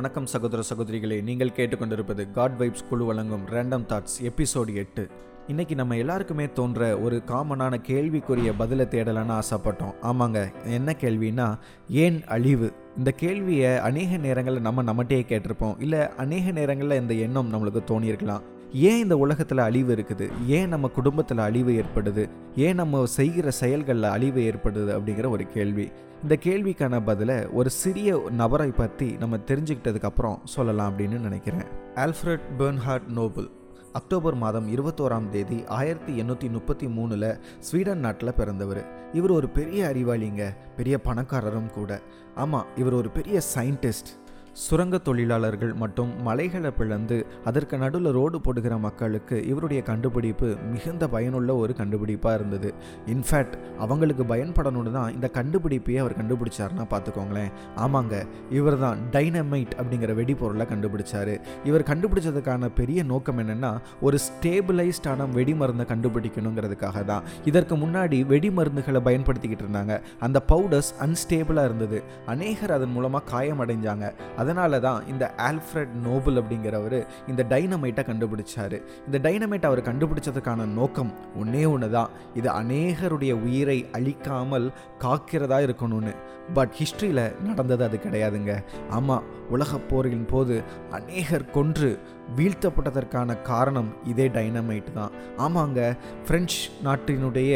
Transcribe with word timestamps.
வணக்கம் 0.00 0.26
சகோதர 0.26 0.62
சகோதரிகளே 0.74 1.22
நீங்கள் 1.22 1.52
கேட்டுக்கொண்டிருப்பது 1.56 2.30
காட் 2.30 2.52
வைப்ஸ் 2.58 2.88
குழு 2.88 3.04
வழங்கும் 3.04 3.46
ரேண்டம் 3.46 3.84
தாட்ஸ் 3.88 4.22
எபிசோடு 4.22 4.74
எட்டு. 4.74 5.08
இன்றைக்கி 5.48 5.74
நம்ம 5.74 5.96
எல்லாருக்குமே 5.96 6.52
தோன்ற 6.52 6.98
ஒரு 6.98 7.22
காமனான 7.26 7.74
கேள்விக்குரிய 7.74 8.52
பதிலை 8.52 8.86
தேடலான்னு 8.90 9.38
ஆசைப்பட்டோம். 9.40 9.94
ஆமாங்க 10.02 10.52
என்ன 10.64 10.96
கேள்வின்னா 11.00 11.58
ஏன் 11.88 12.24
அழிவு? 12.24 12.72
இந்த 12.96 13.10
கேள்வியை 13.10 13.76
அநேக 13.76 14.16
நேரங்களில் 14.16 14.60
நம்ம 14.60 14.82
நம்மகிட்டே 14.82 15.22
கேட்டிருப்போம். 15.28 15.80
இல்லை 15.80 16.08
அநேக 16.08 16.50
நேரங்களில் 16.50 17.00
இந்த 17.00 17.14
எண்ணம் 17.14 17.52
நம்மளுக்கு 17.52 17.78
தோணியிருக்கலாம். 17.86 18.42
ஏன் 18.72 18.98
இந்த 18.98 19.16
உலகத்தில் 19.16 19.58
அழிவு 19.58 19.94
இருக்குது? 19.94 20.30
ஏன் 20.46 20.68
நம்ம 20.68 20.88
குடும்பத்தில் 20.88 21.38
அழிவு 21.38 21.72
ஏற்படுது? 21.72 22.28
ஏன் 22.56 22.74
நம்ம 22.74 23.06
செய்கிற 23.06 23.50
செயல்களில் 23.50 24.02
அழிவு 24.02 24.40
ஏற்படுது 24.40 24.90
அப்படிங்கிற 24.96 25.28
ஒரு 25.28 25.48
கேள்வி. 25.48 25.90
இந்த 26.22 26.38
கேள்விக்கான 26.44 27.04
பதிலை 27.04 27.46
ஒரு 27.46 27.70
சிறிய 27.70 28.30
நபரை 28.30 28.70
பற்றி 28.70 29.16
நம்ம 29.20 29.36
தெரிஞ்சுக்கிட்டதுக்கு 29.36 30.04
அப்புறம் 30.04 30.40
சொல்லலாம் 30.44 30.92
அப்படின்னு 30.92 31.18
நினைக்கிறேன். 31.20 31.64
ஆல்ஃப்ரட் 31.94 32.40
பெர்ன்ஹார்ட் 32.58 33.08
நோபல் 33.08 33.50
அக்டோபர் 33.92 34.34
மாதம் 34.34 34.76
இருபத்தோராம் 34.76 35.28
தேதி 35.28 35.64
ஆயிரத்தி 35.66 36.22
எண்ணூற்றி 36.22 36.50
முப்பத்தி 36.50 36.86
மூணில் 36.86 37.40
ஸ்வீடன் 37.58 37.98
நாட்டில் 37.98 38.34
பிறந்தவர். 38.34 39.12
இவர் 39.12 39.30
ஒரு 39.30 39.48
பெரிய 39.48 39.92
அறிவாளிங்க 39.94 40.56
பெரிய 40.76 41.00
பணக்காரரும் 41.04 41.70
கூட. 41.70 42.00
ஆமாம் 42.34 42.66
இவர் 42.76 42.92
ஒரு 42.92 43.08
பெரிய 43.08 43.40
சயின்டிஸ்ட் 43.54 44.12
சுரங்க 44.52 44.98
தொழிலாளர்கள் 44.98 45.74
மற்றும் 45.74 46.22
மலைகளை 46.22 46.70
பிளந்து 46.70 47.26
அதற்கு 47.44 47.78
நடுவில் 47.78 48.12
ரோடு 48.12 48.40
போடுகிற 48.40 48.78
மக்களுக்கு 48.78 49.46
இவருடைய 49.46 49.82
கண்டுபிடிப்பு 49.82 50.56
மிகுந்த 50.72 51.08
பயனுள்ள 51.08 51.56
ஒரு 51.56 51.74
கண்டுபிடிப்பாக 51.78 52.34
இருந்தது. 52.34 52.74
இன்ஃபேக்ட் 53.06 53.56
அவங்களுக்கு 53.78 54.24
பயன்படணும்னு 54.24 54.92
தான் 54.92 55.12
இந்த 55.12 55.30
கண்டுபிடிப்பையே 55.34 55.96
அவர் 55.96 56.16
கண்டுபிடிச்சாருன்னா 56.20 56.86
பார்த்துக்கோங்களேன். 56.90 57.50
ஆமாங்க 57.76 58.26
இவர் 58.50 58.78
தான் 58.78 58.98
டைனமைட் 59.12 59.76
அப்படிங்கிற 59.78 60.14
வெடிபொருளை 60.14 60.66
கண்டுபிடிச்சார். 60.72 61.40
இவர் 61.64 61.82
கண்டுபிடிச்சதுக்கான 61.82 62.68
பெரிய 62.74 63.02
நோக்கம் 63.02 63.38
என்னென்னா 63.38 63.78
ஒரு 64.00 64.18
ஸ்டேபிளைஸ்டான 64.26 65.28
வெடிமருந்தை 65.34 65.86
கண்டுபிடிக்கணுங்கிறதுக்காக 65.92 67.04
தான். 67.04 67.22
இதற்கு 67.44 67.76
முன்னாடி 67.76 68.26
வெடிமருந்துகளை 68.26 69.00
பயன்படுத்திக்கிட்டு 69.08 69.66
இருந்தாங்க. 69.66 70.00
அந்த 70.20 70.40
பவுடர்ஸ் 70.40 70.94
அன்ஸ்டேபிளாக 71.00 71.64
இருந்தது. 71.64 72.02
அநேகர் 72.26 72.70
அதன் 72.70 72.90
மூலமாக 72.90 73.24
காயமடைஞ்சாங்க. 73.32 74.12
அதனால 74.40 74.80
தான் 74.86 75.06
இந்த 75.12 75.24
ஆல்ஃப்ரட் 75.48 75.92
நோபல் 76.06 76.38
அப்படிங்கிறவர் 76.40 76.98
இந்த 77.30 77.42
டைனமைட்டை 77.52 78.02
கண்டுபிடிச்சாரு. 78.10 78.78
இந்த 79.06 79.18
டைனமைட் 79.26 79.68
அவர் 79.68 79.82
கண்டுபிடிச்சதுக்கான 79.88 80.66
நோக்கம் 80.78 81.12
ஒன்றே 81.40 81.64
ஒன்று 81.74 81.88
தான் 81.96 82.12
இது 82.40 82.48
அநேகருடைய 82.60 83.32
உயிரை 83.46 83.78
அழிக்காமல் 83.98 84.68
காக்கிறதா 85.04 85.58
இருக்கணும்னு. 85.66 86.14
பட் 86.56 86.72
ஹிஸ்ட்ரியில் 86.80 87.24
நடந்தது 87.48 87.84
அது 87.88 87.98
கிடையாதுங்க. 88.06 88.54
ஆமாம் 88.98 89.26
உலகப் 89.56 89.86
போரின் 89.90 90.26
போது 90.32 90.56
அநேகர் 90.98 91.50
கொன்று 91.56 91.90
வீழ்த்தப்பட்டதற்கான 92.38 93.36
காரணம் 93.50 93.90
இதே 94.12 94.26
டைனமைட் 94.38 94.90
தான். 94.98 95.14
ஆமாங்க 95.46 95.80
ஃப்ரெஞ்ச் 96.26 96.56
நாட்டினுடைய 96.86 97.52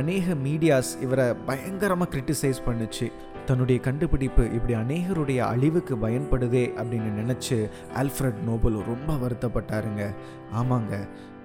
அநேக 0.00 0.34
மீடியாஸ் 0.46 0.92
இவரை 1.06 1.26
பயங்கரமாக 1.48 2.10
கிரிட்டிசைஸ் 2.14 2.66
பண்ணுச்சு. 2.68 3.08
தன்னுடைய 3.48 3.80
கண்டுபிடிப்பு 3.80 4.42
இப்படி 4.52 4.74
அநேகருடைய 4.74 5.38
அழிவுக்கு 5.38 5.94
பயன்படுதே 5.96 6.64
அப்படின்னு 6.80 7.10
நினச்சி 7.20 7.56
ஆல்ஃப்ரட் 7.94 8.40
நோபல் 8.46 8.78
ரொம்ப 8.90 9.10
வருத்தப்பட்டாருங்க. 9.14 10.02
ஆமாங்க. 10.60 10.94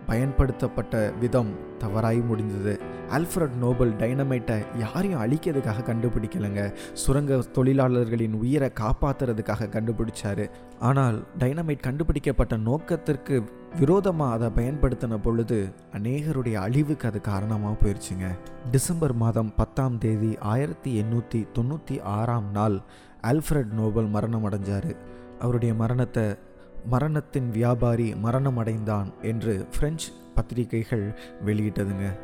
பயன்படுத்தப்பட்ட 0.08 1.04
விதம் 1.22 1.52
தவறாய் 1.84 2.20
முடிந்தது. 2.30 2.74
ஆல்ஃப்ரட் 3.16 3.56
நோபல் 3.64 3.92
டைனமைட்டை 4.02 4.56
யாரையும் 4.84 5.22
அழிக்கிறதுக்காக 5.24 5.84
கண்டுபிடிக்கலைங்க. 5.90 6.62
சுரங்க 7.02 7.40
தொழிலாளர்களின் 7.58 8.38
உயிரை 8.42 8.70
காப்பாற்றுறதுக்காக 8.80 9.70
கண்டுபிடிச்சாரு. 9.76 10.46
ஆனால் 10.90 11.18
டைனமைட் 11.40 11.86
கண்டுபிடிக்கப்பட்ட 11.88 12.58
நோக்கத்திற்கு 12.70 13.36
விரோதமாக 13.80 14.36
அதை 14.38 14.50
பயன்படுத்தின 14.58 15.18
பொழுது 15.18 15.58
அநேகருடைய 15.98 16.56
அழிவுக்கு 16.66 17.08
அது 17.10 17.22
காரணமாக 17.22 17.76
போயிடுச்சுங்க 17.82 18.28
டிசம்பர் 18.72 19.16
மாதம் 19.24 19.52
பத்தாம் 19.56 19.98
தேதி 19.98 20.32
ஆயிரத்தி 20.54 20.92
எண்ணூற்றி 21.02 21.42
தொண்ணூற்றி 21.58 21.98
ஆறாம் 22.18 22.50
நாள் 22.58 22.78
ஆல்ஃப்ரட் 23.32 23.72
நோபல் 23.82 24.10
மரணம் 24.16 24.46
அடைஞ்சார். 24.50 24.92
அவருடைய 25.44 25.74
மரணத்தை 25.74 26.26
மரணத்தின் 26.86 27.50
வியாபாரி 27.50 28.16
மரணம் 28.16 28.58
அடைந்தான் 28.58 29.14
என்று 29.22 29.66
பிரெஞ்சு 29.78 30.08
பத்திரிகைகள் 30.36 31.20
வெளியிட்டதுங்க. 31.46 32.20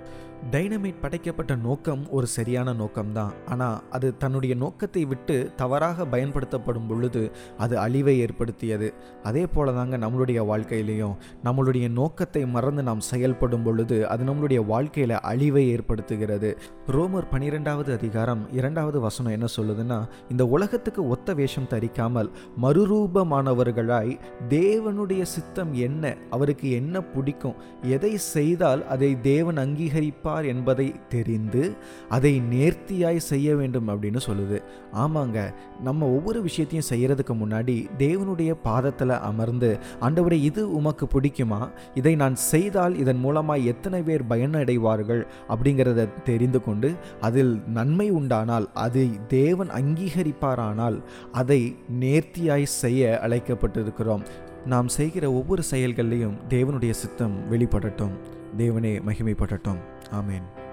டைனமைட் 0.52 1.02
படைக்கப்பட்ட 1.02 1.56
நோக்கம் 1.56 2.10
ஒரு 2.10 2.28
சரியான 2.28 2.74
நோக்கம்தான். 2.74 3.34
ஆனால் 3.50 3.82
அது 3.90 4.18
தன்னுடைய 4.18 4.56
நோக்கத்தை 4.56 5.06
விட்டு 5.06 5.52
தவறாக 5.56 6.06
பயன்படுத்தப்படும் 6.06 6.88
பொழுது 6.88 7.32
அது 7.58 7.78
அழிவை 7.78 8.20
ஏற்படுத்தியது. 8.20 8.94
அதே 9.24 9.48
போல 9.48 9.72
தாங்க 9.72 9.98
நம்மளுடைய 9.98 10.40
வாழ்க்கையிலையும். 10.52 11.16
நம்மளுடைய 11.44 11.92
நோக்கத்தை 11.92 12.46
மறந்து 12.46 12.84
நாம் 12.84 13.00
செயல்படும் 13.00 13.64
பொழுது 13.64 14.08
அது 14.08 14.24
நம்மளுடைய 14.24 14.66
வாழ்க்கையில் 14.66 15.16
அழிவை 15.32 15.76
ஏற்படுத்துகிறது. 15.76 16.58
ரோமர் 16.88 17.30
பனிரெண்டாவது 17.32 17.94
அதிகாரம் 17.94 18.52
இரண்டாவது 18.52 19.00
வசனம் 19.00 19.32
என்ன 19.32 19.46
சொல்லுதுன்னா 19.58 20.00
இந்த 20.30 20.46
உலகத்துக்கு 20.46 21.08
ஒத்த 21.08 21.34
வேஷம் 21.34 21.70
தரிக்காமல் 21.70 22.32
மறுரூபமானவர்களாய் 22.62 24.20
தேவனுடைய 24.50 25.22
சித்தம் 25.22 25.74
என்ன 25.74 26.16
அவருக்கு 26.30 26.72
என்ன 26.72 27.02
பிடிக்கும் 27.02 27.56
எதை 27.82 28.18
செய்தால் 28.18 28.88
அதை 28.88 29.22
தேவன் 29.22 29.58
அங்கீகரிப்பார்? 29.58 30.28
என்பதை 30.46 30.96
தெரிந்து 31.10 31.76
அதை 32.10 32.42
நேர்த்தியாய் 32.52 33.18
செய்ய 33.18 33.56
வேண்டும் 33.56 33.90
அப்படின்னு 33.90 34.18
சொல்லுது. 34.28 34.62
ஆமாங்க 34.94 35.54
நம்ம 35.84 36.08
ஒவ்வொரு 36.08 36.42
விஷயத்தையும் 36.42 36.90
செய்யறதுக்கு 36.90 37.34
முன்னாடி 37.34 37.88
தேவனுடைய 37.98 38.52
பாதத்தில் 38.64 39.10
அமர்ந்து 39.10 39.78
ஆண்டவரே 40.02 40.32
இது 40.32 40.72
உமக்கு 40.74 41.08
பிடிக்குமா? 41.14 41.70
இதை 41.94 42.16
நான் 42.16 42.36
செய்தால் 42.36 42.98
இதன் 42.98 43.18
மூலமாக 43.18 43.60
எத்தனை 43.60 44.02
பேர் 44.02 44.24
பயனடைவார்கள்? 44.24 45.24
அப்படிங்கிறத 45.50 46.08
தெரிந்து 46.24 46.64
கொண்டு 46.64 46.92
அதில் 47.22 47.62
நன்மை 47.68 48.10
உண்டானால் 48.10 48.70
அதை 48.74 49.10
தேவன் 49.28 49.70
அங்கீகரிப்பாரானால் 49.70 51.04
அதை 51.32 51.76
நேர்த்தியாய் 52.00 52.64
செய்ய 52.64 53.20
அழைக்கப்பட்டிருக்கிறோம். 53.24 54.26
நாம் 54.66 54.88
செய்கிற 54.88 55.32
ஒவ்வொரு 55.32 55.64
செயல்கள்லையும் 55.72 56.38
தேவனுடைய 56.50 56.90
சித்தம் 56.90 57.36
வெளிப்படட்டும். 57.52 58.16
தேவனே 58.60 59.02
மகிமைப்படட்டும். 59.02 59.80
ஆமேன். 60.12 60.69